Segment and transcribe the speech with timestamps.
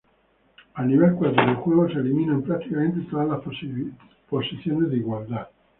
[0.73, 3.41] Al nivel cuatro de juego, se eliminan prácticamente todas las
[4.31, 5.47] posiciones de igualdad.